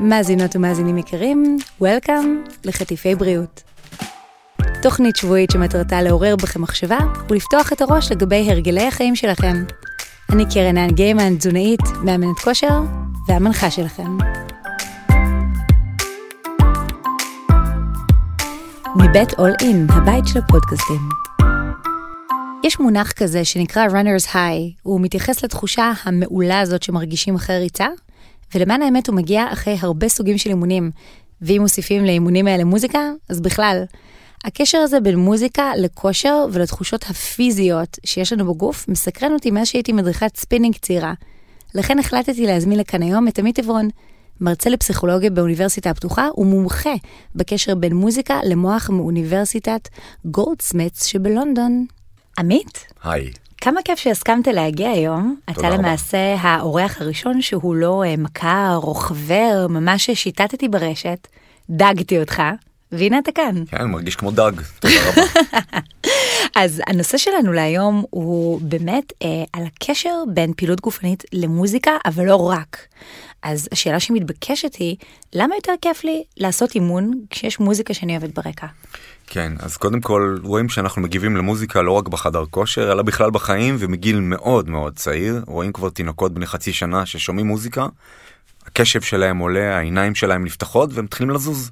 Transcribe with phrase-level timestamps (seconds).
[0.00, 3.62] מאזינות ומאזינים יקרים, Welcome לחטיפי בריאות.
[4.82, 6.98] תוכנית שבועית שמטרתה לעורר בכם מחשבה
[7.30, 9.64] ולפתוח את הראש לגבי הרגלי החיים שלכם.
[10.32, 12.80] אני קרן האן גיימן, תזונאית, מאמנת כושר
[13.28, 14.16] והמנחה שלכם.
[18.96, 21.27] מבית All In, הבית של הפודקאסטים.
[22.68, 27.86] יש מונח כזה שנקרא runners high, הוא מתייחס לתחושה המעולה הזאת שמרגישים אחרי ריצה,
[28.54, 30.90] ולמען האמת הוא מגיע אחרי הרבה סוגים של אימונים,
[31.42, 33.84] ואם מוסיפים לאימונים האלה מוזיקה, אז בכלל.
[34.44, 40.36] הקשר הזה בין מוזיקה לכושר ולתחושות הפיזיות שיש לנו בגוף מסקרן אותי מאז שהייתי מדריכת
[40.36, 41.14] ספינינג צעירה.
[41.74, 43.88] לכן החלטתי להזמין לכאן היום את עמית עברון,
[44.40, 46.94] מרצה לפסיכולוגיה באוניברסיטה הפתוחה ומומחה
[47.34, 49.88] בקשר בין מוזיקה למוח מאוניברסיטת
[50.24, 51.86] גולדסמית'ס שבלונדון.
[52.38, 52.86] עמית?
[53.04, 53.30] היי.
[53.60, 55.36] כמה כיף שהסכמת להגיע היום.
[55.50, 61.28] אתה למעשה האורח הראשון שהוא לא אה, מכר או חבר, ממש שיטטתי ברשת,
[61.70, 62.42] דגתי אותך,
[62.92, 63.64] והנה אתה כאן.
[63.70, 65.22] כן, מרגיש כמו דג, תודה רבה.
[66.62, 72.50] אז הנושא שלנו להיום הוא באמת אה, על הקשר בין פעילות גופנית למוזיקה, אבל לא
[72.50, 72.86] רק.
[73.42, 74.96] אז השאלה שמתבקשת היא,
[75.32, 78.66] למה יותר כיף לי לעשות אימון כשיש מוזיקה שאני אוהבת ברקע?
[79.26, 83.76] כן, אז קודם כל רואים שאנחנו מגיבים למוזיקה לא רק בחדר כושר, אלא בכלל בחיים
[83.78, 85.42] ומגיל מאוד מאוד צעיר.
[85.46, 87.86] רואים כבר תינוקות בני חצי שנה ששומעים מוזיקה,
[88.66, 91.70] הקשב שלהם עולה, העיניים שלהם נפתחות והם מתחילים לזוז.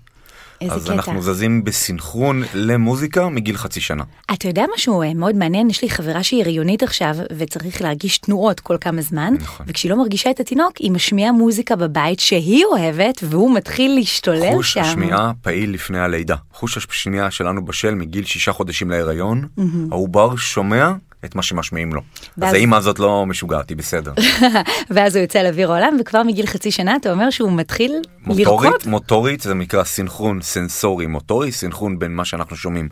[0.61, 0.93] איזה אז קטע.
[0.93, 4.05] אנחנו זזים בסינכרון למוזיקה מגיל חצי שנה.
[4.33, 8.61] אתה יודע משהו אה, מאוד מעניין, יש לי חברה שהיא הריונית עכשיו, וצריך להרגיש תנועות
[8.61, 9.67] כל כמה זמן, נכון.
[9.69, 14.73] וכשהיא לא מרגישה את התינוק, היא משמיעה מוזיקה בבית שהיא אוהבת, והוא מתחיל להשתולל חוש
[14.73, 14.81] שם.
[14.81, 16.37] השמיעה פעיל לפני הלידה.
[16.53, 19.48] חוש השמיעה שלנו בשל מגיל שישה חודשים להיריון,
[19.91, 20.93] העובר שומע
[21.25, 22.00] את מה שמשמיעים לו.
[22.39, 24.12] ואז- אז האמא הזאת לא משוגעת, היא בסדר.
[24.91, 27.92] ואז הוא יוצא לאוויר העולם, וכבר מגיל חצי שנה אתה אומר שהוא מתחיל
[28.27, 28.36] לרקוד.
[28.36, 32.89] מוטורית, מוטורית זה נקרא סינכרון סנסורי מוטורי, סינכרון בין מה שאנחנו שומעים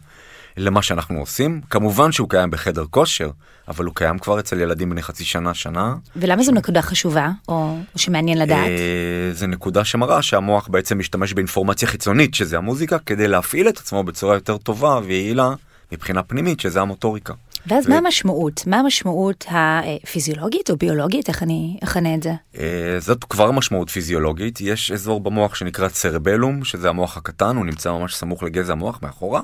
[0.56, 1.60] למה שאנחנו עושים.
[1.70, 3.30] כמובן שהוא קיים בחדר כושר,
[3.68, 5.94] אבל הוא קיים כבר אצל ילדים בני חצי שנה, שנה.
[6.16, 7.54] ולמה זו נקודה חשובה, או,
[7.94, 8.66] או שמעניין לדעת?
[8.68, 14.04] אה, זה נקודה שמראה שהמוח בעצם משתמש באינפורמציה חיצונית, שזה המוזיקה, כדי להפעיל את עצמו
[14.04, 15.50] בצורה יותר טובה ויעילה
[15.92, 17.34] מבחינה פנימית, שזה המוטוריקה.
[17.66, 18.66] ואז ו- מה המשמעות?
[18.66, 21.28] מה המשמעות הפיזיולוגית או ביולוגית?
[21.28, 22.32] איך אני אכנה את זה?
[22.58, 22.64] אה,
[22.98, 28.14] זאת כבר משמעות פיזיולוגית, יש אזור במוח שנקרא צרבלום, שזה המוח הקטן, הוא נמצא ממש
[28.14, 29.40] סמוך לגזע המוח מאחורה,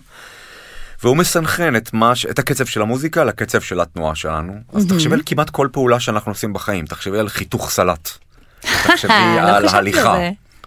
[1.03, 4.53] והוא מסנכרן את, מה, ש- את הקצב של המוזיקה לקצב של התנועה שלנו.
[4.73, 8.09] אז תחשבי על כמעט כל פעולה שאנחנו עושים בחיים, תחשבי על חיתוך סלט,
[8.87, 10.19] תחשבי לא על חשבתי על הליכה.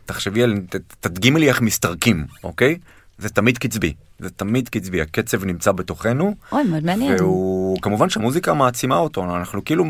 [0.05, 0.55] תחשבי על,
[0.99, 2.77] תדגימי לי איך מסתרקים, אוקיי?
[3.23, 6.35] זה תמיד קצבי, זה תמיד קצבי, הקצב נמצא בתוכנו.
[6.51, 7.15] אוי, מאוד מעניין.
[7.19, 9.85] והוא כמובן שהמוזיקה מעצימה אותו אנחנו כאילו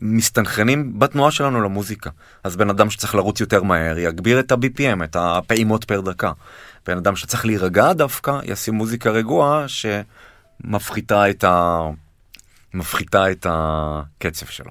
[0.00, 2.10] מסתנכרנים בתנועה שלנו למוזיקה
[2.44, 6.32] אז בן אדם שצריך לרוץ יותר מהר יגביר את ה-BPM את הפעימות פר דקה.
[6.86, 11.80] בן אדם שצריך להירגע דווקא ישים מוזיקה רגועה שמפחיתה את ה...
[12.74, 14.70] מפחיתה את הקצב שלו.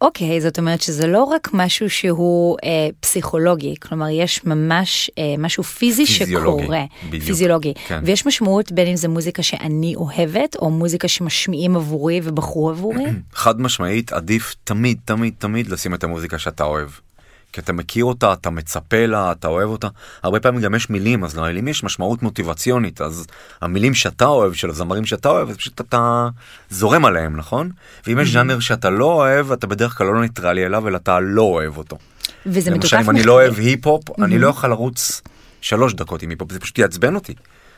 [0.00, 5.64] אוקיי, זאת אומרת שזה לא רק משהו שהוא אה, פסיכולוגי, כלומר יש ממש אה, משהו
[5.64, 8.00] פיזי פיזיולוגי, שקורה, בדיוק, פיזיולוגי, כן.
[8.04, 13.04] ויש משמעות בין אם זה מוזיקה שאני אוהבת, או מוזיקה שמשמיעים עבורי ובחרו עבורי.
[13.32, 16.88] חד משמעית עדיף תמיד תמיד תמיד לשים את המוזיקה שאתה אוהב.
[17.52, 19.88] כי אתה מכיר אותה, אתה מצפה לה, אתה אוהב אותה.
[20.22, 23.26] הרבה פעמים גם יש מילים, אז למילים יש משמעות מוטיבציונית, אז
[23.60, 26.28] המילים שאתה אוהב, של הזמרים שאתה אוהב, אז פשוט אתה
[26.70, 27.70] זורם עליהם, נכון?
[28.06, 31.42] ואם יש ז'אנר שאתה לא אוהב, אתה בדרך כלל לא ניטרלי אליו, אלא אתה לא
[31.42, 31.98] אוהב אותו.
[32.46, 33.22] וזה מתוקף למשל, אם אני.
[33.22, 35.22] לא אוהב היפ-הופ, אני לא יכול לרוץ
[35.60, 37.34] שלוש דקות עם היפ-הופ, זה פשוט יעצבן אותי.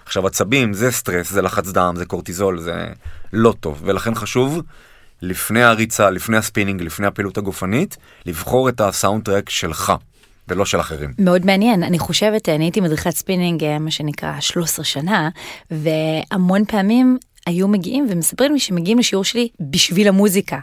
[0.07, 2.87] עכשיו עצבים זה סטרס, זה לחץ דם, זה קורטיזול, זה
[3.33, 4.63] לא טוב, ולכן חשוב
[5.23, 7.97] לפני הריצה, לפני הספינינג, לפני הפעילות הגופנית,
[8.27, 9.93] לבחור את ה soundtrack שלך,
[10.49, 11.13] ולא של אחרים.
[11.19, 15.29] מאוד מעניין, אני חושבת, אני הייתי מדריכת ספינינג, אה, מה שנקרא 13 שנה,
[15.71, 17.19] והמון פעמים
[17.49, 20.59] היו מגיעים ומספרים לי שמגיעים לשיעור שלי בשביל המוזיקה.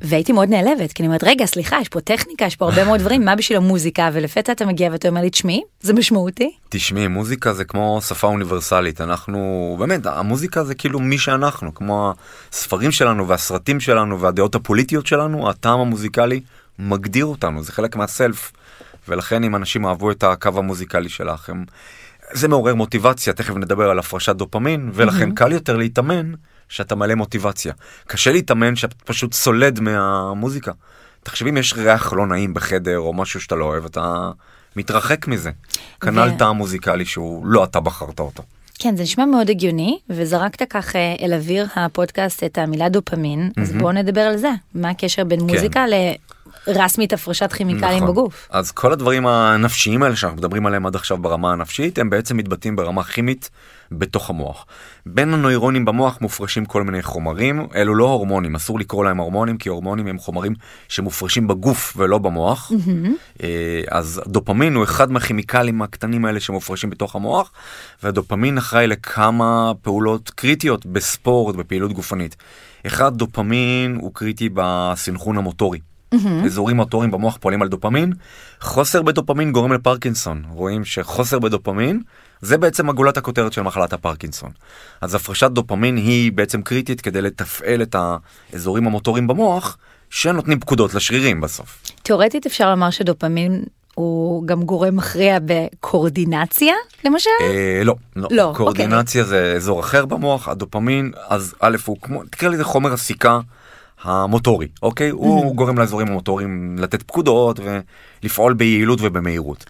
[0.00, 3.00] והייתי מאוד נעלבת, כי אני אומרת, רגע, סליחה, יש פה טכניקה, יש פה הרבה מאוד
[3.00, 4.10] דברים, מה בשביל המוזיקה?
[4.12, 6.50] ולפתע אתה מגיע ואתה אומר לי, תשמעי, זה משמעותי.
[6.68, 12.12] תשמעי, מוזיקה זה כמו שפה אוניברסלית, אנחנו, באמת, המוזיקה זה כאילו מי שאנחנו, כמו
[12.52, 16.40] הספרים שלנו והסרטים שלנו והדעות הפוליטיות שלנו, הטעם המוזיקלי
[16.78, 18.52] מגדיר אותנו, זה חלק מהסלף.
[19.08, 21.64] ולכן אם אנשים אהבו את הקו המוזיקלי שלך, הם...
[22.32, 26.32] זה מעורר מוטיבציה, תכף נדבר על הפרשת דופמין, ולכן קל יותר להתאמן
[26.68, 27.72] שאתה מלא מוטיבציה.
[28.06, 30.72] קשה להתאמן שאתה פשוט סולד מהמוזיקה.
[31.22, 34.30] תחשבי אם יש ריח לא נעים בחדר או משהו שאתה לא אוהב, אתה
[34.76, 35.50] מתרחק מזה.
[36.00, 38.42] כנ"ל ו- טעם מוזיקלי שהוא לא אתה בחרת אותו.
[38.78, 43.72] כן, זה נשמע מאוד הגיוני, וזרקת כך אה, אל אוויר הפודקאסט את המילה דופמין, אז
[43.72, 44.50] בואו נדבר על זה.
[44.74, 45.84] מה הקשר בין מוזיקה
[46.66, 48.10] לרסמית הפרשת כימיקלים נכון.
[48.10, 48.48] בגוף?
[48.50, 52.76] אז כל הדברים הנפשיים האלה שאנחנו מדברים עליהם עד עכשיו ברמה הנפשית, הם בעצם מתבטאים
[52.76, 53.50] ברמה כימית
[53.92, 54.66] בתוך המוח.
[55.06, 59.68] בין הנוירונים במוח מופרשים כל מיני חומרים, אלו לא הורמונים, אסור לקרוא להם הורמונים, כי
[59.68, 60.54] הורמונים הם חומרים
[60.88, 62.72] שמופרשים בגוף ולא במוח.
[63.42, 67.52] אה, אז דופמין הוא אחד מהכימיקלים הקטנים האלה שמופרשים בתוך המוח,
[68.02, 72.36] והדופמין אחראי לכמה פעולות קריטיות בספורט, בפעילות גופנית.
[72.86, 75.78] אחד, דופמין הוא קריטי בסנכרון המוטורי.
[76.44, 78.12] אזורים מוטוריים במוח פועלים על דופמין,
[78.60, 80.42] חוסר בדופמין גורם לפרקינסון.
[80.48, 82.02] רואים שחוסר בדופמין
[82.40, 84.50] זה בעצם הגולת הכותרת של מחלת הפרקינסון.
[85.00, 87.96] אז הפרשת דופמין היא בעצם קריטית כדי לתפעל את
[88.52, 89.78] האזורים המוטוריים במוח
[90.10, 91.82] שנותנים פקודות לשרירים בסוף.
[92.02, 93.64] תאורטית אפשר לומר שדופמין
[93.94, 96.74] הוא גם גורם מכריע בקורדינציה,
[97.04, 97.30] למשל?
[97.40, 102.48] אה, לא, לא, לא, קואורדינציה זה אזור אחר במוח, הדופמין, אז א' הוא כמו, תקרא
[102.48, 103.40] לזה חומר הסיכה
[104.02, 105.10] המוטורי, אוקיי?
[105.10, 107.60] הוא גורם לאזורים המוטוריים לתת פקודות
[108.22, 109.64] ולפעול ביעילות ובמהירות.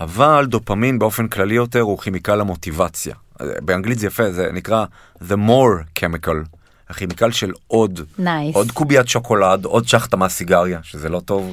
[0.00, 3.14] אבל דופמין באופן כללי יותר הוא כימיקל המוטיבציה.
[3.62, 4.84] באנגלית זה יפה, זה נקרא
[5.28, 6.58] the more chemical.
[6.88, 8.22] הכימיקל של עוד, Nice.
[8.52, 11.52] עוד קוביית שוקולד, עוד שחטה מהסיגריה, שזה לא טוב,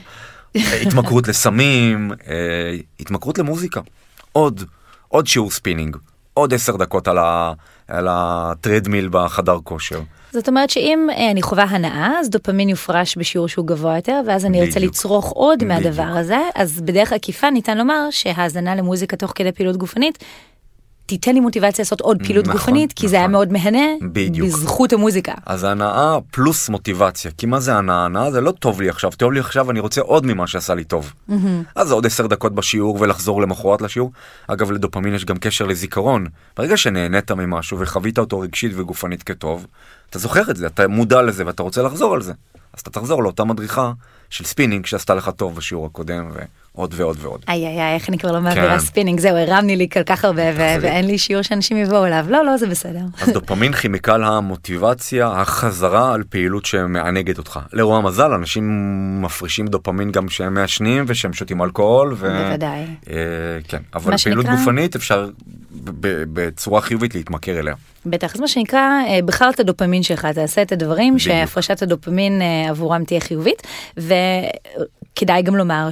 [0.55, 3.81] אה, התמכרות לסמים, אה, התמכרות למוזיקה,
[4.31, 4.63] עוד,
[5.07, 5.97] עוד שיעור ספינינג,
[6.37, 7.53] עוד עשר דקות על, ה,
[7.87, 10.01] על הטרדמיל בחדר כושר.
[10.31, 14.45] זאת אומרת שאם אה, אני חווה הנאה, אז דופמין יופרש בשיעור שהוא גבוה יותר, ואז
[14.45, 14.79] אני ארצה.
[14.79, 16.17] לצרוך עוד מהדבר בדיוק.
[16.17, 20.23] הזה, אז בדרך עקיפה ניתן לומר שהאזנה למוזיקה תוך כדי פעילות גופנית,
[21.05, 23.31] תיתן לי מוטיבציה לעשות עוד פעילות נכון, גופנית, כי זה היה נכון.
[23.31, 24.47] מאוד מהנה, בדיוק.
[24.47, 25.33] בזכות המוזיקה.
[25.45, 28.05] אז הנאה פלוס מוטיבציה, כי מה זה הנאה?
[28.05, 30.83] הנאה זה לא טוב לי עכשיו, טוב לי עכשיו, אני רוצה עוד ממה שעשה לי
[30.83, 31.13] טוב.
[31.75, 34.11] אז זה עוד עשר דקות בשיעור ולחזור למחרת לשיעור.
[34.47, 36.27] אגב, לדופמין יש גם קשר לזיכרון.
[36.57, 39.67] ברגע שנהנית ממשהו וחווית אותו רגשית וגופנית כטוב,
[40.09, 42.33] אתה זוכר את זה, אתה מודע לזה ואתה רוצה לחזור על זה.
[42.73, 43.91] אז אתה תחזור לאותה מדריכה
[44.29, 46.29] של ספינינג שעשתה לך טוב בשיעור הקודם,
[46.75, 47.41] ועוד ועוד ועוד.
[47.47, 48.79] איי איי איי, איך אני כבר לא מעבירה כן.
[48.79, 50.43] ספינינג, זהו, הרמת לי כל כך הרבה.
[50.55, 52.25] ואין לי שיעור שאנשים יבואו אליו.
[52.29, 52.99] לא, לא, זה בסדר.
[53.21, 57.59] אז דופמין כימיקל המוטיבציה, החזרה על פעילות שמענגת אותך.
[57.73, 58.65] לרוע המזל, אנשים
[59.21, 62.13] מפרישים דופמין גם כשהם מעשנים ושהם שותים אלכוהול.
[62.17, 62.47] ו...
[62.47, 62.81] בוודאי.
[63.09, 63.15] אה,
[63.67, 65.29] כן, אבל פעילות גופנית אפשר
[65.71, 67.75] ב- ב- בצורה חיובית להתמכר אליה.
[68.05, 71.19] בטח, אז מה שנקרא, אה, בחר את הדופמין שלך, תעשה את הדברים.
[71.19, 73.67] שהפרשת הדופמין אה, עבורם תהיה חיובית,
[73.97, 75.91] וכדאי גם לומר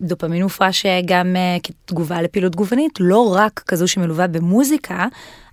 [0.00, 5.06] שדופמין מופרש גם אה, כתגובה לפעילות גופנית, לא רק כזו שמלווה במוזיקה,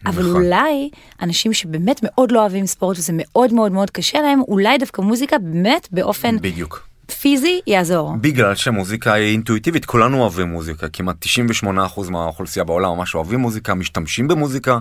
[0.06, 0.36] אבל נכון.
[0.36, 0.90] אולי
[1.22, 5.38] אנשים שבאמת מאוד לא אוהבים ספורט וזה מאוד מאוד מאוד קשה להם, אולי דווקא מוזיקה
[5.38, 6.88] באמת באופן בדיוק.
[7.22, 8.14] פיזי יעזור.
[8.22, 11.26] בגלל שמוזיקה היא אינטואיטיבית, כולנו אוהבים מוזיקה, כמעט
[11.64, 14.78] 98% מהאוכלוסייה בעולם ממש אוהבים מוזיקה, משתמשים במוזיקה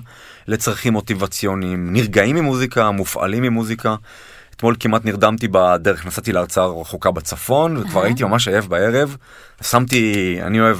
[0.48, 3.94] לצרכים מוטיבציוניים, נרגעים ממוזיקה, מופעלים ממוזיקה.
[4.56, 9.16] אתמול כמעט נרדמתי בדרך, נסעתי להרצאה רחוקה בצפון, וכבר הייתי ממש עייף בערב,
[9.62, 10.78] שמתי, אני אוהב...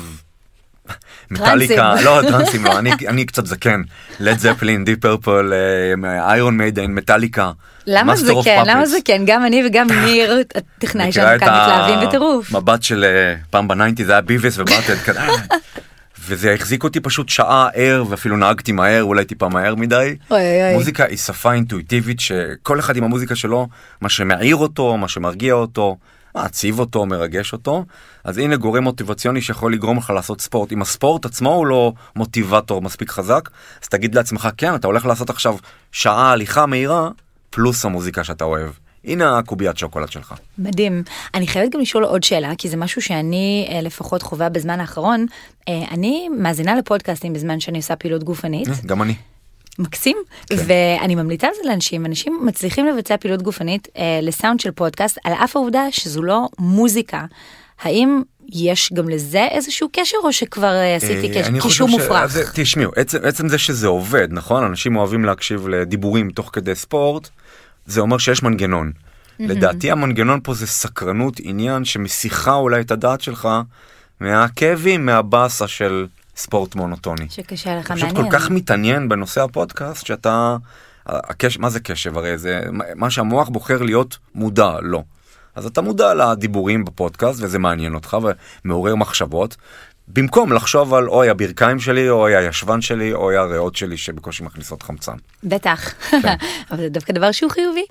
[1.31, 3.83] מטאליקה, לא טרנסים לא, אני, אני קצת זקן,
[4.21, 5.53] לד זפלין, דיפ פרפל,
[6.05, 7.51] איירון מיידן, מטאליקה.
[7.87, 8.63] למה זה כן?
[8.67, 8.87] למה.
[8.87, 9.23] זה כן?
[9.27, 12.55] גם אני וגם ניר, הטכנאי שלנו כאן מתלהבים בטירוף.
[12.55, 15.21] המבט של אה, פעם בניינטי זה היה ביבס ובאטד כזה.
[16.27, 20.17] וזה החזיק אותי פשוט שעה ער ואפילו נהגתי מהר אולי טיפה מהר מדי.
[20.31, 20.75] אוי אוי.
[20.75, 23.69] מוזיקה היא שפה אינטואיטיבית שכל אחד עם המוזיקה שלו
[24.01, 25.97] מה שמעיר אותו מה שמרגיע אותו
[26.35, 27.85] מעציב אותו מרגש אותו
[28.25, 32.83] אז הנה גורם מוטיבציוני שיכול לגרום לך לעשות ספורט אם הספורט עצמו הוא לא מוטיבטור
[32.83, 33.49] מספיק חזק
[33.83, 35.57] אז תגיד לעצמך כן אתה הולך לעשות עכשיו
[35.93, 37.09] שעה הליכה מהירה
[37.51, 38.71] פלוס המוזיקה שאתה אוהב
[39.07, 40.35] הנה הקוביית שוקולד שלך.
[40.59, 41.03] מדהים.
[41.35, 45.27] אני חייבת גם לשאול עוד שאלה, כי זה משהו שאני אה, לפחות חווה בזמן האחרון.
[45.69, 48.69] אה, אני מאזינה לפודקאסטים בזמן שאני עושה פעילות גופנית.
[48.87, 49.15] גם אני.
[49.79, 50.57] מקסים, כן.
[50.67, 55.33] ואני ממליצה על זה לאנשים, אנשים מצליחים לבצע פעילות גופנית אה, לסאונד של פודקאסט, על
[55.33, 57.25] אף העובדה שזו לא מוזיקה.
[57.83, 62.23] האם יש גם לזה איזשהו קשר, או שכבר אה, עשיתי אה, קשר- קישור ש- מופרך?
[62.23, 64.65] אז, תשמעו, עצם, עצם זה שזה עובד, נכון?
[64.65, 67.29] אנשים אוהבים להקשיב לדיבורים תוך כדי ספורט,
[67.87, 68.93] זה אומר שיש מנגנון.
[69.39, 73.49] לדעתי המנגנון פה זה סקרנות, עניין שמסיחה אולי את הדעת שלך
[74.21, 77.27] מהכאבים, מהבאסה של ספורט מונוטוני.
[77.31, 78.31] שקשה לך אתה פשוט מעניין.
[78.31, 80.57] כל כך מתעניין בנושא הפודקאסט שאתה,
[81.07, 82.19] הקש, מה זה קשב?
[82.19, 82.61] הרי זה
[82.95, 85.05] מה שהמוח בוחר להיות מודע לו.
[85.55, 88.17] אז אתה מודע לדיבורים בפודקאסט וזה מעניין אותך
[88.65, 89.57] ומעורר מחשבות.
[90.09, 95.17] במקום לחשוב על אוי הברכיים שלי, אוי הישבן שלי, אוי הריאות שלי שבקושי מכניסות חמצן.
[95.45, 96.35] בטח, כן.
[96.71, 97.85] אבל זה דווקא דבר שהוא חיובי.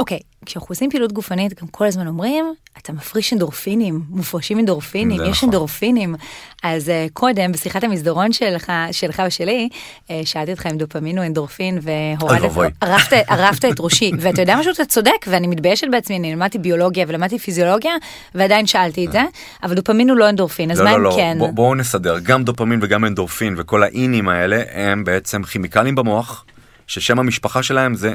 [0.00, 5.36] אוקיי, כשאנחנו עושים פעילות גופנית, גם כל הזמן אומרים, אתה מפריש אנדורפינים, מופרשים אנדורפינים, יש
[5.36, 5.48] נכון.
[5.48, 6.14] אנדורפינים.
[6.62, 9.68] אז uh, קודם, בשיחת המסדרון שלך, שלך ושלי,
[10.06, 12.72] uh, שאלתי אותך אם דופמין הוא אנדורפין, והורדת.
[12.80, 14.10] ערפת, ערפת את ראשי.
[14.20, 17.92] ואתה יודע משהו, אתה צודק, ואני מתביישת בעצמי, אני למדתי ביולוגיה ולמדתי פיזיולוגיה,
[18.34, 19.22] ועדיין שאלתי את זה,
[19.62, 21.36] אבל דופמין הוא לא אנדורפין, אז לא, מה לא, אם לא, כן?
[21.38, 26.44] בוא, בואו נסדר, גם דופמין וגם אנדורפין וכל האינים האלה הם בעצם כימיקלים במוח,
[26.86, 28.14] ששם המשפחה שלהם זה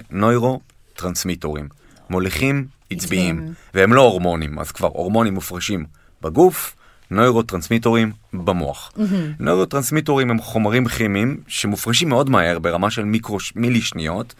[0.94, 1.68] נוירו-טרנסמיטורים,
[2.10, 3.54] מוליכים עצביים, עצביים.
[3.74, 5.86] והם לא הורמונים, אז כבר הורמונים מופרשים
[6.22, 6.76] בגוף,
[7.12, 8.92] נוירו-טרנסמיטורים במוח.
[9.40, 14.34] נוירו-טרנסמיטורים הם חומרים כימיים שמופרשים מאוד מהר ברמה של מיקרו מילי שניות.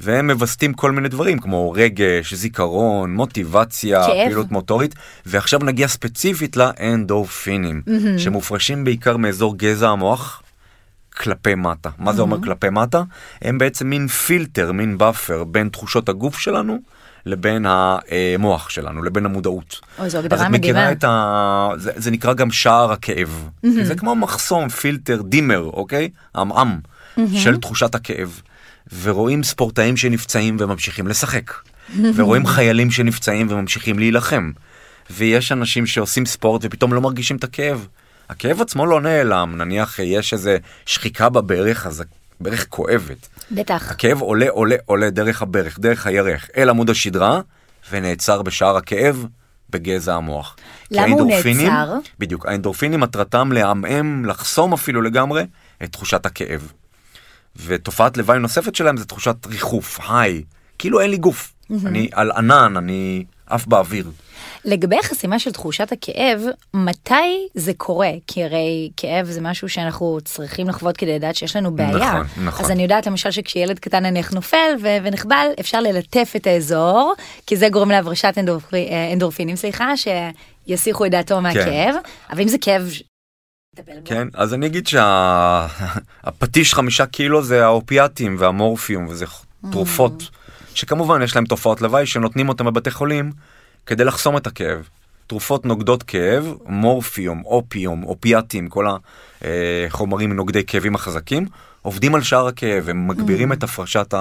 [0.00, 4.26] והם מווסתים כל מיני דברים כמו רגש, זיכרון, מוטיבציה, כאב.
[4.26, 4.94] פעילות מוטורית,
[5.26, 7.82] ועכשיו נגיע ספציפית לאנדורפינים,
[8.18, 10.42] שמופרשים בעיקר מאזור גזע המוח
[11.16, 11.90] כלפי מטה.
[11.98, 13.02] מה זה אומר כלפי מטה?
[13.42, 16.78] הם בעצם מין פילטר, מין buffer בין תחושות הגוף שלנו
[17.26, 19.80] לבין המוח שלנו, לבין המודעות.
[19.98, 20.50] אוי, זו אז הגדרה את.
[20.50, 21.68] מכירה את ה...
[21.76, 23.48] זה, זה נקרא גם שער הכאב.
[23.60, 26.08] כי זה כמו מחסום, פילטר, dimmer, אוקיי?
[26.36, 26.78] עמעם
[27.34, 28.40] של תחושת הכאב.
[29.02, 31.52] ורואים ספורטאים שנפצעים וממשיכים לשחק.
[32.14, 34.50] ורואים חיילים שנפצעים וממשיכים להילחם.
[35.10, 37.86] ויש אנשים שעושים ספורט ופתאום לא מרגישים את הכאב.
[38.32, 42.04] הכאב עצמו לא נעלם, נניח יש איזה שחיקה בברך, אז
[42.40, 43.28] הברך כואבת.
[43.50, 43.90] בטח.
[43.90, 47.40] הכאב עולה, עולה, עולה דרך הברך, דרך הירך, אל עמוד השדרה,
[47.90, 49.26] ונעצר בשער הכאב
[49.70, 50.56] בגזע המוח.
[50.90, 51.98] למה הוא נעצר?
[52.18, 55.44] בדיוק, האנדורפינים מטרתם לעמעם, לחסום אפילו לגמרי,
[55.82, 56.72] את תחושת הכאב.
[57.66, 60.42] ותופעת לוואי נוספת שלהם זה תחושת ריחוף, היי,
[60.78, 61.52] כאילו אין לי גוף.
[61.86, 64.10] אני על ענן, אני עף באוויר.
[64.64, 66.40] לגבי החסימה של תחושת הכאב,
[66.74, 68.10] מתי זה קורה?
[68.26, 71.96] כי הרי כאב זה משהו שאנחנו צריכים לחוות כדי לדעת שיש לנו בעיה.
[71.96, 72.64] נכון, נכון.
[72.64, 77.14] אז אני יודעת למשל שכשילד קטן נניח נופל ו- ונחבל, אפשר ללטף את האזור,
[77.46, 78.74] כי זה גורם להברשת אנדורפ...
[78.74, 81.94] אה, אנדורפינים, סליחה, שיסיחו את דעתו מהכאב.
[82.30, 82.90] אבל אם זה כאב...
[84.04, 89.26] כן, אז אני אגיד שהפטיש חמישה קילו זה האופיאטים והמורפיום, וזה
[89.72, 90.30] תרופות,
[90.74, 93.32] שכמובן יש להם תופעות לוואי שנותנים אותם בבתי חולים
[93.86, 94.88] כדי לחסום את הכאב.
[95.32, 98.86] תרופות נוגדות כאב, מורפיום, אופיום, אופיאטים, כל
[99.42, 101.46] החומרים נוגדי כאבים החזקים,
[101.82, 104.14] עובדים על שער הכאב, הם מגבירים את הפרשת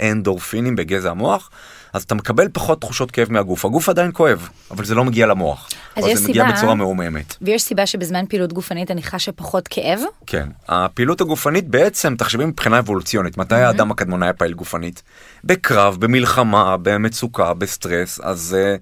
[0.00, 1.50] האנדורפינים בגזע המוח,
[1.92, 3.64] אז אתה מקבל פחות תחושות כאב מהגוף.
[3.64, 5.68] הגוף עדיין כואב, אבל זה לא מגיע למוח.
[5.96, 7.36] אז או יש זה מגיע סיבה- בצורה מעומעמת.
[7.42, 10.00] ויש סיבה שבזמן פעילות גופנית אני חשה פחות כאב?
[10.26, 15.02] כן, הפעילות הגופנית בעצם, תחשבי מבחינה אבולוציונית, מתי האדם הקדמוני היה פעיל גופנית?
[15.44, 18.76] בקרב, במלחמה, במצוקה, בסטרס, אז אה,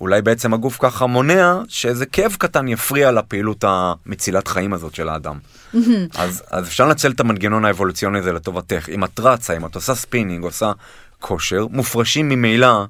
[0.00, 5.38] אולי בעצם הגוף ככה מונע שאיזה כאב קטן יפריע לפעילות המצילת חיים הזאת של האדם.
[6.14, 8.88] אז, אז אפשר לנצל את המנגנון האבולוציוני הזה לטובתך.
[8.88, 10.72] אם את רצה, אם את עושה ספינינג, עושה
[11.20, 12.84] כושר, מופרשים ממילא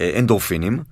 [0.00, 0.82] אה, אנדורפינים,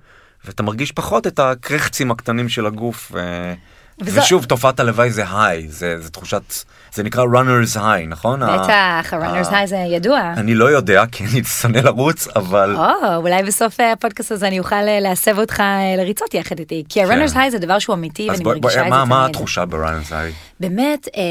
[0.45, 3.11] ואתה מרגיש פחות את הקרחצים הקטנים של הגוף.
[3.15, 3.53] אה,
[4.01, 6.41] וזו- ושוב, תופעת הלוואי זה היי, זה, זה תחושת,
[6.93, 8.39] זה נקרא runners high, נכון?
[8.43, 8.69] בטח,
[9.13, 10.33] ה-runners ה- high זה ידוע.
[10.37, 14.59] אני לא יודע, כי אני שונא לרוץ, אבל או, אולי בסוף אה, הפודקאסט הזה אני
[14.59, 15.65] אוכל אה, להסב אותך אה,
[15.97, 17.39] לריצות יחד איתי, כי ה-runners כן.
[17.39, 19.29] high זה דבר שהוא אמיתי ואני בוא, בוא, מרגישה את מה, זה מה תמיד.
[19.29, 20.33] התחושה ב-runners high?
[20.59, 21.21] באמת, אה,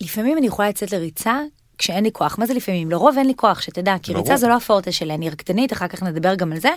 [0.00, 1.34] לפעמים אני יכולה לצאת לריצה
[1.78, 2.38] כשאין לי כוח.
[2.38, 2.90] מה זה לפעמים?
[2.90, 4.24] לרוב אין לי כוח, שתדע, כי ברור.
[4.24, 6.70] ריצה זה לא הפורטה שלי, אני רקדנית, אחר כך נדבר גם על זה,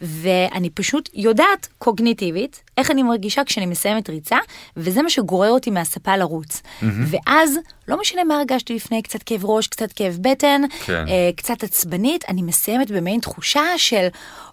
[0.00, 4.36] ואני פשוט יודעת קוגניטיבית איך אני מרגישה כשאני מסיימת ריצה,
[4.76, 6.62] וזה מה שגורר אותי מהספה לרוץ.
[6.82, 11.04] ואז, לא משנה מה הרגשתי לפני, קצת כאב ראש, קצת כאב בטן, כן.
[11.08, 14.06] אה, קצת עצבנית, אני מסיימת במעין תחושה של,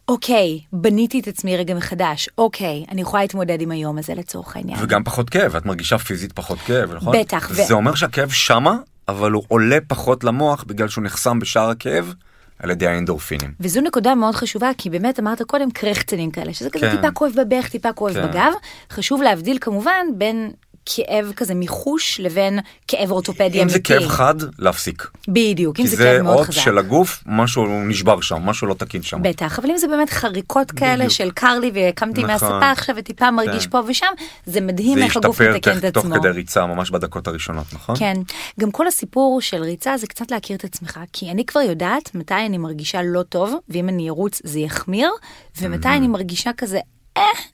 [0.08, 4.80] אוקיי, בניתי את עצמי רגע מחדש, אוקיי, אני יכולה להתמודד עם היום הזה לצורך העניין.
[4.82, 7.20] וגם פחות כאב, את מרגישה פיזית פחות כאב, נכון?
[7.20, 11.70] בטח, ו- זה אומר שהכאב שמה, אבל הוא עולה פחות למוח בגלל שהוא נחסם בשער
[11.70, 12.14] הכאב
[12.60, 13.52] על ידי האנדורפינים.
[13.60, 16.96] וזו נקודה מאוד חשובה, כי באמת אמרת קודם קרחצנים כאלה, שזה כזה כן.
[16.96, 18.28] טיפה כואב בברך, טיפה כואב כן.
[18.28, 18.52] בגב.
[18.92, 20.52] חשוב להבדיל כמובן בין
[20.86, 23.62] כאב כזה מחוש לבין כאב אורתופדי אמיתי.
[23.64, 25.08] אם זה כאב חד, להפסיק.
[25.28, 26.62] בדיוק, אם כי זה זה כאב מאוד אות חזק.
[26.62, 29.20] של הגוף, משהו נשבר שם, משהו לא תקין שם.
[29.24, 31.12] בטח, אבל אם זה באמת חריקות כאלה בדיוק.
[31.12, 32.32] של קר לי וקמתי נכון.
[32.32, 33.72] מהספה עכשיו וטיפה מרגיש כן.
[33.72, 34.06] פה ושם,
[34.46, 36.16] זה מדהים זה איך הגוף ישתפר מתקן תוך- את תוך עצמו.
[36.16, 37.96] כדי ריצה, ממש בדקות הראשונות, נכון?
[38.00, 38.14] כן,
[38.60, 42.34] גם כל הסיפור של ריצה זה קצת להכיר את עצמך, כי אני כבר יודעת מתי
[42.34, 45.10] אני מרגישה לא טוב, ואם אני ארוץ זה יחמיר,
[45.62, 46.80] ומתי אני מרגישה כזה,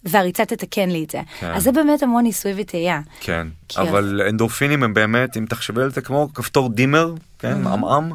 [0.03, 1.22] והריצה תתקן לי את זה.
[1.39, 1.51] כן.
[1.51, 3.01] אז זה באמת המון ניסוי וטעייה.
[3.20, 8.12] כן, אבל אנדורפינים הם באמת, אם תחשבי על זה כמו כפתור דימר, כן, עמעם,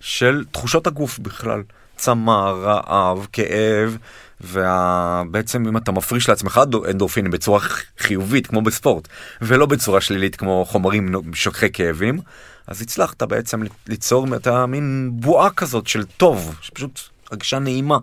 [0.00, 1.62] של תחושות הגוף בכלל.
[1.96, 3.96] צמא, רעב, כאב,
[4.40, 7.60] ובעצם אם אתה מפריש לעצמך דו- אנדורפינים בצורה
[7.98, 9.08] חיובית כמו בספורט,
[9.42, 12.18] ולא בצורה שלילית כמו חומרים שוכחי כאבים,
[12.66, 17.00] אז הצלחת בעצם ליצור את המין בועה כזאת של טוב, שפשוט
[17.30, 17.98] הרגשה נעימה.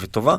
[0.00, 0.36] וטובה,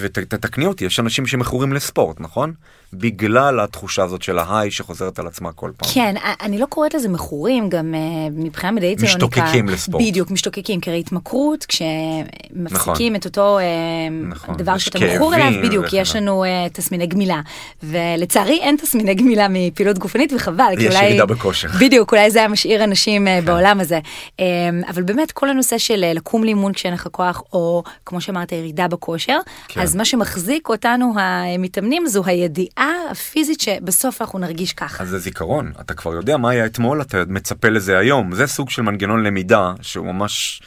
[0.00, 2.52] ותתקני אותי, יש אנשים שמכורים לספורט, נכון?
[2.94, 5.90] בגלל התחושה הזאת של ההיי שחוזרת על עצמה כל פעם.
[5.94, 9.26] כן, אני לא קוראת לזה מכורים, גם uh, מבחינה מדעית זה לא נקרא...
[9.26, 10.04] משתוקקים לספורט.
[10.04, 13.16] בדיוק, משתוקקים, כי הרי התמכרות, כשמפסיקים נכון.
[13.16, 13.62] את אותו uh,
[14.30, 14.56] נכון.
[14.56, 15.86] דבר שאתה מכור אליו, בדיוק.
[15.92, 17.40] יש לנו uh, תסמיני גמילה.
[17.82, 20.72] ולצערי אין תסמיני גמילה מפעילות גופנית, וחבל.
[20.78, 21.04] יש אולי...
[21.04, 21.68] ירידה בכושר.
[21.84, 23.98] בדיוק, אולי זה היה משאיר אנשים uh, בעולם הזה.
[24.88, 29.38] אבל באמת, כל הנושא של לקום לאימון כשאין לך כוח, או כמו שאמרת, ירידה בכושר,
[29.68, 29.80] כן.
[29.82, 35.02] אז מה שמחזיק אותנו המתאמנים זו הידיעה הפיזית שבסוף אנחנו נרגיש ככה.
[35.02, 38.70] אז זה זיכרון, אתה כבר יודע מה היה אתמול, אתה מצפה לזה היום, זה סוג
[38.70, 40.62] של מנגנון למידה שהוא ממש...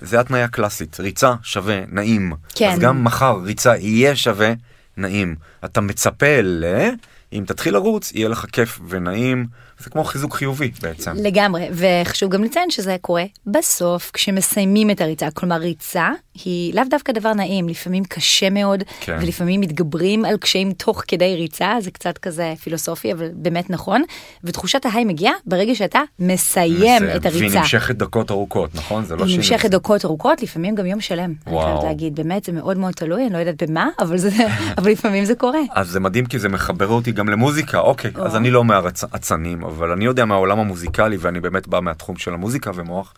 [0.00, 2.32] זה התניה קלאסית, ריצה שווה נעים.
[2.54, 2.70] כן.
[2.70, 4.52] אז גם מחר ריצה יהיה שווה
[4.96, 5.36] נעים.
[5.64, 6.64] אתה מצפה ל...
[7.32, 9.46] אם תתחיל לרוץ, יהיה לך כיף ונעים.
[9.78, 11.12] זה כמו חיזוק חיובי בעצם.
[11.16, 15.30] לגמרי, וחשוב גם לציין שזה קורה בסוף כשמסיימים את הריצה.
[15.30, 19.18] כלומר, ריצה היא לאו דווקא דבר נעים, לפעמים קשה מאוד, כן.
[19.22, 24.02] ולפעמים מתגברים על קשיים תוך כדי ריצה, זה קצת כזה פילוסופי, אבל באמת נכון.
[24.44, 27.46] ותחושת ההיי מגיעה ברגע שאתה מסיים את הריצה.
[27.46, 29.04] והיא נמשכת דקות ארוכות, נכון?
[29.04, 31.32] זה לא שהיא נמשכת דקות ארוכות, לפעמים גם יום שלם.
[31.46, 31.62] וואו.
[31.62, 34.30] אני חייבת להגיד, באמת, זה מאוד מאוד תלוי, אני לא יודעת במה, אבל, זה,
[34.78, 35.60] אבל לפעמים זה קורה.
[35.70, 38.24] אז זה מדהים כי זה מחבר אותי גם למוזיקה, אוקיי, או.
[38.24, 42.70] אז אני לא מהאצנים, אבל אני יודע מהעולם המוזיקלי, ואני באמת בא מהתחום של המוזיקה
[42.74, 43.14] ומוח.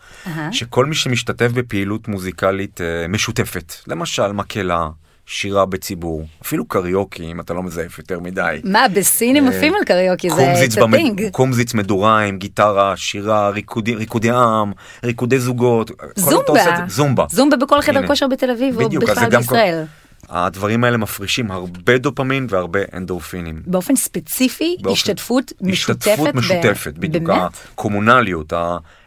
[0.52, 4.88] שכל מי שמשתתף בפעילות מוזיקלית uh, משותפת, למשל מקהלה,
[5.26, 8.60] שירה בציבור, אפילו קריוקי, אם אתה לא מזייף יותר מדי.
[8.64, 11.28] מה, בסין הם אה, עפים על קריוקי, זה צטינג.
[11.32, 14.72] קומזיץ מדורה עם גיטרה, שירה, ריקודי, ריקודי עם,
[15.04, 15.90] ריקודי זוגות.
[16.16, 16.86] זומבה.
[16.88, 17.24] זומבה.
[17.30, 19.84] זומבה בכל חדר כושר בתל אביב, או בכלל בישראל.
[20.28, 23.62] הדברים האלה מפרישים הרבה דופמין והרבה אנדורפינים.
[23.66, 24.92] באופן ספציפי, באופן...
[24.92, 26.06] השתתפות משותפת.
[26.06, 27.00] השתתפות משותפת, ב...
[27.00, 27.24] בדיוק.
[27.24, 27.40] באמת?
[27.72, 28.52] הקומונליות,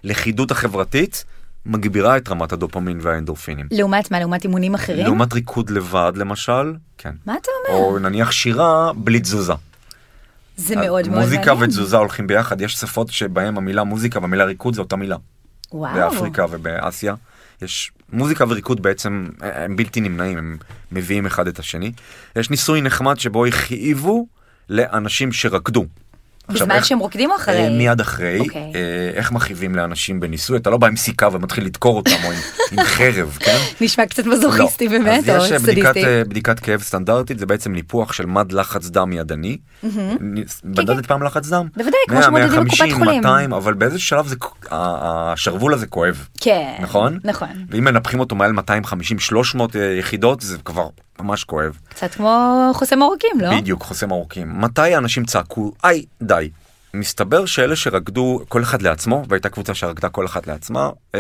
[0.04, 1.26] הלכידות החברתית.
[1.68, 3.66] מגבירה את רמת הדופמין והאנדורפינים.
[3.72, 4.20] לעומת מה?
[4.20, 5.06] לעומת אימונים אחרים?
[5.06, 7.12] לעומת ריקוד לבד למשל, כן.
[7.26, 7.80] מה אתה אומר?
[7.84, 9.54] או נניח שירה בלי תזוזה.
[10.58, 11.24] זה מאוד מאוד מעניין.
[11.24, 15.18] מוזיקה ותזוזה הולכים ביחד, יש שפות שבהם המילה מוזיקה והמילה ריקוד זה אותה מילה.
[15.72, 15.96] וואו.
[15.96, 17.16] באפריקה ובאסיה.
[17.62, 20.58] יש מוזיקה וריקוד בעצם הם בלתי נמנעים, הם
[20.92, 21.92] מביאים אחד את השני.
[22.36, 24.28] יש ניסוי נחמד שבו הכאיבו
[24.70, 25.86] לאנשים שרקדו.
[26.50, 27.64] בזמן איך, שהם רוקדים או אחרי?
[27.64, 28.40] אה, מיד אחרי.
[28.40, 28.44] Okay.
[28.44, 28.72] אוקיי.
[28.76, 32.38] אה, איך מכאיבים לאנשים בניסוי, אתה לא בא עם סיכה ומתחיל לדקור אותם או עם,
[32.72, 33.58] עם חרב, כן?
[33.82, 34.92] נשמע קצת מזוכיסטי לא.
[34.92, 35.56] באמת, או סדיסטי.
[35.56, 35.94] אז יש בדיקת,
[36.30, 39.58] בדיקת כאב סטנדרטית, זה בעצם ניפוח של מד לחץ דם ידני.
[39.84, 41.02] בדדת כן, כן.
[41.02, 41.68] פעם לחץ דם?
[41.78, 43.22] בוודאי, כמו שמודדים בקופת חולים.
[43.22, 44.36] 200, אבל באיזה שלב זה,
[44.72, 46.28] השרוול הזה כואב.
[46.42, 46.74] כן.
[46.80, 47.20] נכון?
[47.24, 47.50] נכון.
[47.70, 50.88] ואם מנפחים אותו מעל 250-300 אה, יחידות, זה כבר
[51.20, 51.78] ממש כואב.
[51.90, 53.58] קצת כמו חוסם עורקים, לא?
[53.58, 54.62] בדיוק, חוסם עורקים.
[54.62, 56.50] מתי האנשים צעקו, היי, די.
[56.94, 61.20] מסתבר שאלה שרקדו כל אחד לעצמו, והייתה קבוצה שרקדה כל אחת לעצמה, אה,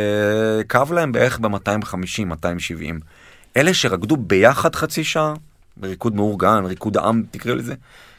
[0.69, 2.99] כאב להם בערך ב-250-270.
[3.57, 5.33] אלה שרקדו ביחד חצי שעה,
[5.77, 7.73] בריקוד מאורגן, ריקוד העם, תקראי לזה,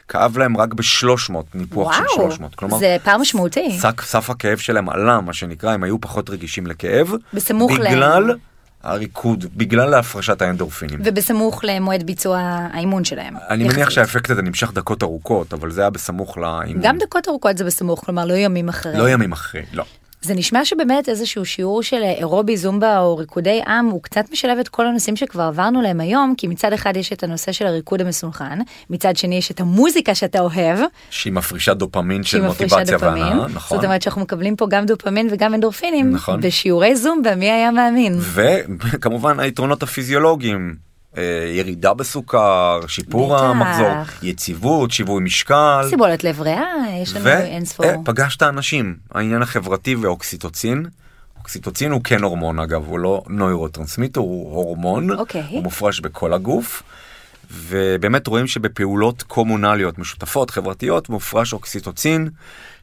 [0.07, 2.55] כאב להם רק ב-300, ניפוח וואו, של 300.
[2.55, 3.79] כלומר, זה פער משמעותי.
[4.01, 7.13] סף הכאב שלהם עלה, מה שנקרא, הם היו פחות רגישים לכאב.
[7.33, 8.27] בסמוך בגלל...
[8.27, 8.37] להם.
[8.83, 10.99] הריקוד בגלל הפרשת האנדורפינים.
[11.03, 12.37] ובסמוך למועד ביצוע
[12.73, 13.33] האימון שלהם.
[13.49, 13.77] אני יחסית.
[13.77, 16.81] מניח שהאפקט הזה נמשך דקות ארוכות, אבל זה היה בסמוך לאימון.
[16.81, 18.97] גם דקות ארוכות זה בסמוך, כלומר לא ימים אחרי.
[18.97, 19.83] לא ימים אחרי, לא.
[20.21, 24.67] זה נשמע שבאמת איזשהו שיעור של אירובי זומבה או ריקודי עם הוא קצת משלב את
[24.67, 28.59] כל הנושאים שכבר עברנו להם היום כי מצד אחד יש את הנושא של הריקוד המסונכן
[28.89, 30.79] מצד שני יש את המוזיקה שאתה אוהב.
[31.09, 33.77] שהיא מפרישה דופמין של מוטיבציה והנאה נכון.
[33.77, 36.41] זאת אומרת שאנחנו מקבלים פה גם דופמין וגם אנדורפינים נכון.
[36.41, 38.19] בשיעורי זומבה מי היה מאמין.
[38.19, 40.88] וכמובן היתרונות הפיזיולוגיים אה,
[41.55, 43.43] ירידה בסוכר, שיפור בטח.
[43.43, 43.89] המחזור,
[44.21, 45.85] יציבות, שיווי משקל.
[45.89, 47.85] סיבולת לב ריאה, יש לנו אין ספור.
[48.01, 50.85] ופגשת אנשים, העניין החברתי ואוקסיטוצין.
[51.37, 55.19] אוקסיטוצין הוא כן הורמון אגב, הוא לא נוירוטרנסמיטר, הוא הורמון, okay.
[55.19, 55.43] okay.
[55.49, 56.83] הוא מופרש בכל הגוף.
[57.51, 62.29] ובאמת רואים שבפעולות קומונליות משותפות חברתיות מופרש אוקסיטוצין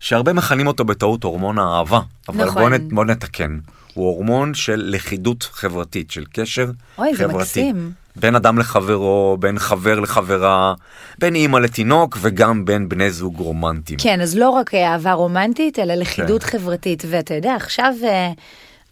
[0.01, 2.62] שהרבה מכנים אותו בטעות הורמון האהבה אבל נכון.
[2.62, 3.59] בוא, נת, בוא נתקן
[3.95, 7.33] הוא הורמון של לכידות חברתית של קשר אוי, חברתי.
[7.33, 7.93] זה מקסים.
[8.16, 10.74] בין אדם לחברו, בין חבר לחברה,
[11.18, 13.98] בין אימא לתינוק וגם בין בני זוג רומנטיים.
[13.98, 16.59] כן, אז לא רק אהבה רומנטית, אלא לכידות כן.
[16.59, 17.02] חברתית.
[17.11, 18.33] ואתה יודע, עכשיו אה,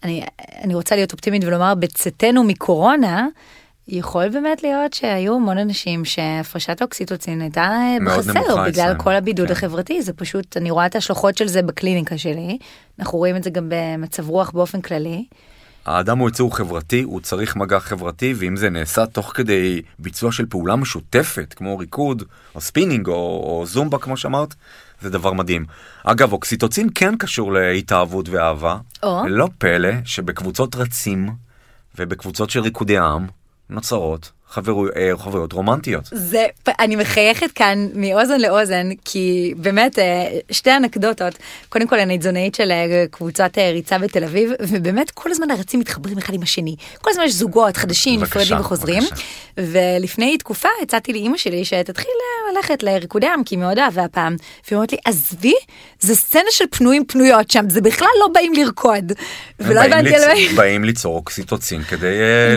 [0.03, 0.23] אני,
[0.63, 3.27] אני רוצה להיות אופטימית ולומר, בצאתנו מקורונה,
[3.87, 8.99] יכול באמת להיות שהיו המון אנשים שהפרשת האוקסיטוצין הייתה אה, בחסר בגלל אצלנו.
[8.99, 9.53] כל הבידוד כן.
[9.53, 12.57] החברתי זה פשוט אני רואה את ההשלכות של זה בקליניקה שלי
[12.99, 15.25] אנחנו רואים את זה גם במצב רוח באופן כללי.
[15.85, 20.45] האדם הוא יצור חברתי, הוא צריך מגע חברתי, ואם זה נעשה תוך כדי ביצוע של
[20.45, 22.23] פעולה משותפת, כמו ריקוד,
[22.55, 24.55] או ספינינג, או, או זומבה, כמו שאמרת,
[25.01, 25.65] זה דבר מדהים.
[26.03, 28.77] אגב, אוקסיטוצין כן קשור להתאהבות ואהבה.
[29.03, 29.27] או.
[29.27, 31.29] לא פלא שבקבוצות רצים,
[31.97, 33.27] ובקבוצות של ריקודי עם,
[33.69, 36.03] נוצרות חברו, אה, חוויות רומנטיות.
[36.11, 36.45] זה,
[36.79, 41.33] אני מחייכת כאן מאוזן לאוזן, כי באמת, אה, שתי אנקדוטות.
[41.69, 46.17] קודם כל, אני תזונאית של אה, קבוצת ריצה בתל אביב, ובאמת כל הזמן הרצים מתחברים
[46.17, 46.75] אחד עם השני.
[47.01, 49.03] כל הזמן יש זוגות חדשים, נפרדים וחוזרים.
[49.03, 49.25] בבקשה.
[49.57, 52.11] ולפני תקופה הצעתי לאימא שלי שתתחיל
[52.53, 54.35] ללכת לריקודי עם, כי היא מאוד אהבה הפעם.
[54.67, 55.53] והיא אומרת לי, עזבי,
[55.99, 59.11] זה סצנה של פנויים פנויות שם, זה בכלל לא באים לרקוד.
[59.59, 60.33] ולא הבנתי על מה...
[60.55, 62.07] באים ליצור אוקסיטוצין כדי...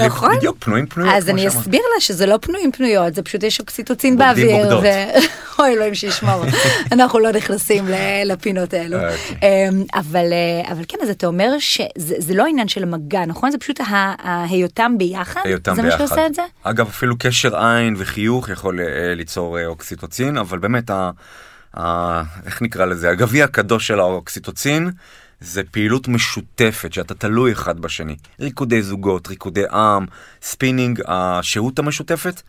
[0.06, 0.36] נכון.
[0.36, 1.14] בדיוק, פנויים פנויות.
[1.16, 1.48] אז אני.
[1.48, 4.56] אסביר לה שזה לא פנויים פנויות, זה פשוט יש אוקסיטוצין באוויר.
[4.82, 5.18] ו-
[5.58, 6.44] אוי אלוהים שישמור,
[6.92, 7.84] אנחנו לא נכנסים
[8.24, 8.96] לפינות האלו.
[8.96, 9.68] אוקיי.
[9.68, 13.50] אמ, אבל אה, אבל כן, אז אתה אומר שזה זה לא העניין של המגע, נכון?
[13.50, 13.84] זה פשוט ה-
[14.18, 15.40] ההיותם ביחד?
[15.44, 15.98] היותם זה ביחד.
[16.00, 16.42] מה שעושה את זה?
[16.62, 21.10] אגב, אפילו קשר עין וחיוך יכול אה, ליצור אה, אוקסיטוצין, אבל באמת, ה,
[21.76, 24.90] ה, איך נקרא לזה, הגביע הקדוש של האוקסיטוצין,
[25.40, 28.16] זה פעילות משותפת, שאתה תלוי אחד בשני.
[28.40, 30.06] ריקודי זוגות, ריקודי עם,
[30.42, 32.42] ספינינג, השהות המשותפת,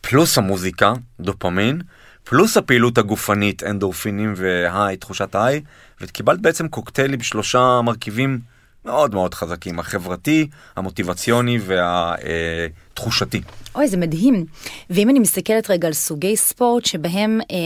[0.00, 1.80] פלוס המוזיקה, דופמין,
[2.24, 5.62] פלוס הפעילות הגופנית, אנדורפינים ו high, תחושת ה high,
[6.00, 8.40] וקיבלת בעצם קוקטייל עם שלושה מרכיבים
[8.86, 13.40] מאוד מאוד חזקים, החברתי, המוטיבציוני והתחושתי.
[13.74, 14.44] אוי, זה מדהים.
[14.90, 17.56] ואם אני מסתכלת רגע על סוגי ספורט שבהם אה,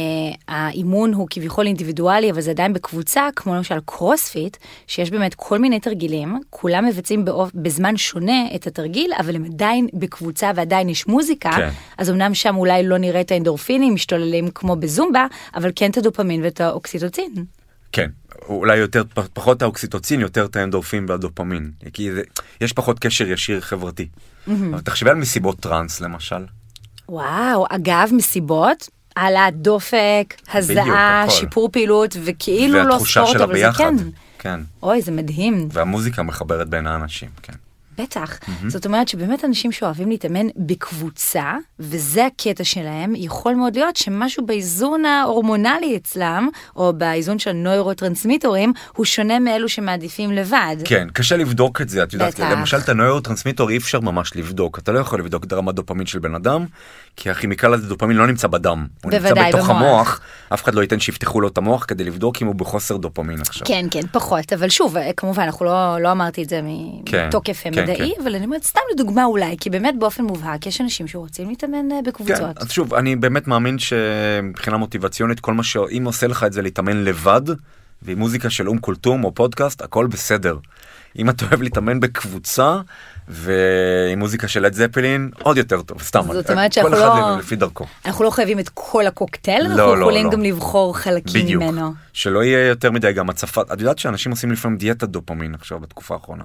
[0.49, 4.57] האימון הוא כביכול אינדיבידואלי, אבל זה עדיין בקבוצה, כמו למשל קרוספיט,
[4.87, 7.51] שיש באמת כל מיני תרגילים, כולם מבצעים באופ...
[7.55, 11.69] בזמן שונה את התרגיל, אבל הם עדיין בקבוצה ועדיין יש מוזיקה, כן.
[11.99, 16.43] אז אמנם שם אולי לא נראה את האנדורפינים משתוללים כמו בזומבה, אבל כן את הדופמין
[16.45, 17.60] ואת האוקסיטוצין.
[17.93, 18.11] כן,
[18.49, 21.71] אולי יותר, פחות האוקסיטוצין, יותר את האנדורפין והדופמין.
[21.93, 22.23] כי זה,
[22.61, 24.09] יש פחות קשר ישיר חברתי.
[24.47, 26.45] אבל תחשבי על מסיבות טראנס למשל.
[27.09, 31.25] וואו, אגב, מסיבות, העלאת דופק, הזעה.
[31.29, 33.93] שיפור פעילות, וכאילו לא ספורט, אבל זה ביחד.
[33.99, 34.09] כן.
[34.39, 34.61] כן.
[34.83, 37.53] אוי, זה מדהים, והמוזיקה מחברת בין האנשים, כן.
[38.03, 38.39] בטח.
[38.69, 45.05] זאת אומרת שבאמת אנשים שאוהבים להתאמן בקבוצה, וזה הקטע שלהם, יכול מאוד להיות שמשהו באיזון
[45.05, 50.77] ההורמונלי אצלם, או באיזון של נוירוטרנסמיטורים, הוא שונה מאלו שמעדיפים לבד.
[50.85, 52.51] כן, קשה לבדוק את זה, את יודעת, בטח.
[52.51, 56.19] למשל את הנוירוטרנסמיטור אי אפשר ממש לבדוק, אתה לא יכול לבדוק את רמת דופמין של
[56.19, 56.67] בן אדם,
[57.17, 59.71] כי הכימיקל הזה דופמין לא נמצא בדם, הוא נמצא בתוך במוח.
[59.71, 60.21] המוח,
[60.55, 63.67] אף אחד לא ייתן שיפתחו לו את המוח כדי לבדוק אם הוא בחוסר דופמין עכשיו.
[63.67, 66.61] כן, כן, פחות, אבל שוב, כמובן, אנחנו לא, לא אמרתי את זה
[67.07, 68.23] כן, מתוקף כן, מדעי, כן.
[68.23, 71.99] אבל אני אומרת, סתם לדוגמה אולי, כי באמת באופן מובהק יש אנשים שרוצים להתאמן אה,
[72.05, 72.59] כן, בקבוצות.
[72.59, 75.77] אז שוב, אני באמת מאמין שמבחינה מוטיבציונית, כל מה ש...
[75.77, 77.43] אם עושה לך את זה להתאמן לבד,
[78.03, 80.57] ועם מוזיקה של אום כולתום או פודקאסט, הכל בסדר.
[81.19, 82.81] אם אתה אוהב להתאמן בקבוצה,
[83.29, 86.23] ועם מוזיקה של לד זפלין, עוד יותר טוב, סתם.
[86.33, 87.87] זאת אומרת כל שאנחנו אחד לא- לפי דרכו.
[88.05, 90.33] אנחנו לא חייבים את כל הקוקטייל, אנחנו לא, לא, יכולים לא.
[90.33, 91.63] גם לבחור חלקים בדיוק.
[91.63, 91.93] ממנו.
[92.13, 96.15] שלא יהיה יותר מדי גם הצפת, את יודעת שאנשים עושים לפעמים דיאטת דופמין עכשיו בתקופה
[96.15, 96.45] האחרונה.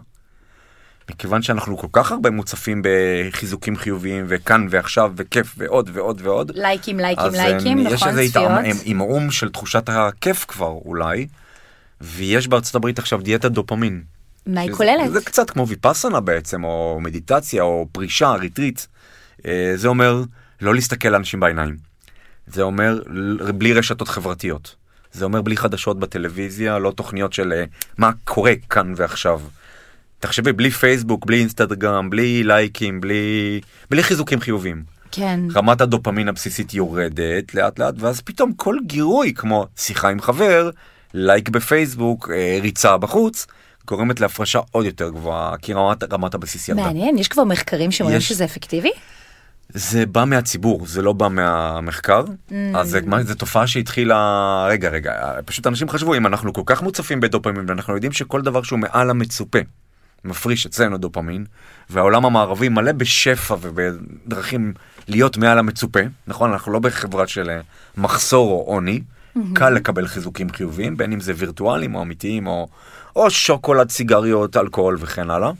[1.11, 6.51] מכיוון שאנחנו כל כך הרבה מוצפים בחיזוקים חיוביים וכאן ועכשיו וכיף ועוד ועוד ועוד.
[6.55, 8.51] לייקים, לייקים, אז לייקים, יש נכון, איזה צפיות.
[8.51, 11.27] התעמ- עמעום של תחושת הכיף כבר אולי,
[12.01, 14.03] ויש בארצות הברית עכשיו דיאטת דופמין.
[14.47, 15.11] מה היא כוללת?
[15.13, 18.81] זה קצת כמו ויפאסנה בעצם, או מדיטציה, או פרישה, retreat.
[19.45, 20.23] אה, זה אומר
[20.61, 21.77] לא להסתכל לאנשים בעיניים.
[22.47, 22.99] זה אומר
[23.55, 24.75] בלי רשתות חברתיות.
[25.13, 27.63] זה אומר בלי חדשות בטלוויזיה, לא תוכניות של אה,
[27.97, 29.41] מה קורה כאן ועכשיו.
[30.19, 34.83] תחשבי, בלי פייסבוק, בלי אינסטגרם, בלי לייקים, בלי, בלי חיזוקים חיוביים.
[35.11, 35.39] כן.
[35.55, 40.69] רמת הדופמין הבסיסית יורדת לאט לאט, ואז פתאום כל גירוי, כמו שיחה עם חבר,
[41.13, 43.47] לייק בפייסבוק, אה, ריצה בחוץ,
[43.87, 46.81] גורמת להפרשה עוד יותר גבוהה, כי רמת, רמת הבסיס ירדה.
[46.81, 48.91] מעניין, יש כבר מחקרים שמראים יש- שזה אפקטיבי?
[49.69, 52.23] זה בא מהציבור, זה לא בא מהמחקר.
[52.49, 52.53] Mm.
[52.75, 54.17] אז זה, מה- זה תופעה שהתחילה...
[54.69, 55.13] רגע, רגע,
[55.45, 59.09] פשוט אנשים חשבו, אם אנחנו כל כך מוצפים בדופמין, ואנחנו יודעים שכל דבר שהוא מעל
[59.09, 59.59] המצופה,
[60.25, 61.45] מפריש אצלנו דופמין,
[61.89, 64.73] והעולם המערבי מלא בשפע ובדרכים
[65.07, 66.51] להיות מעל המצופה, נכון?
[66.51, 67.59] אנחנו לא בחברה של אה,
[67.97, 69.01] מחסור או עוני,
[69.53, 72.67] קל לקבל חיזוקים חיוביים, בין אם זה וירטואליים או אמיתיים, או,
[73.15, 75.51] או שוקולד, סיגריות, אלכוהול וכן הלאה.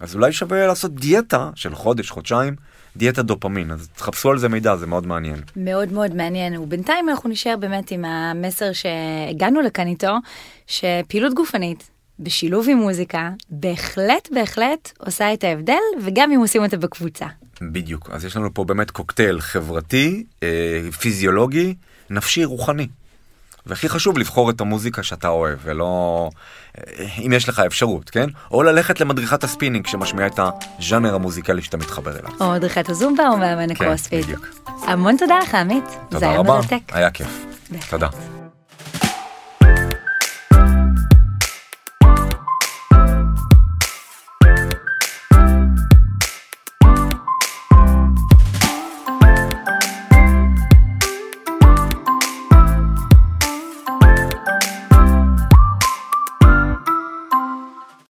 [0.00, 2.56] אז אולי שווה לעשות דיאטה של חודש, חודשיים,
[2.96, 5.40] דיאטה דופמין, אז תחפשו על זה מידע, זה מאוד מעניין.
[5.56, 10.16] מאוד מאוד מעניין, ובינתיים אנחנו נשאר באמת עם המסר שהגענו לכאן איתו,
[10.66, 17.26] שפעילות גופנית בשילוב עם מוזיקה בהחלט בהחלט עושה את ההבדל, וגם אם עושים אותה בקבוצה.
[17.62, 20.48] בדיוק, אז יש לנו פה באמת קוקטייל חברתי, אה,
[21.00, 21.74] פיזיולוגי,
[22.10, 22.86] נפשי, רוחני.
[23.66, 26.30] והכי חשוב לבחור את המוזיקה שאתה אוהב, ולא...
[26.78, 28.26] אה, אם יש לך אפשרות, כן?
[28.50, 30.40] או ללכת למדריכת הספינינג שמשמיעה את
[30.78, 32.30] הז'אנר המוזיקלי שאתה מתחבר אליו.
[32.40, 34.24] או מדריכת הזומבה או מאמן כן, הקרוספיט.
[34.24, 34.46] בדיוק.
[34.66, 36.82] המון תודה לך עמית, זה תודה היה רבה, מרתק.
[36.92, 37.44] היה כיף.
[37.70, 37.90] בהחלט.
[37.90, 38.39] תודה.